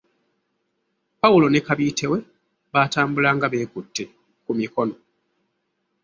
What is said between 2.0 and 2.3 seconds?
we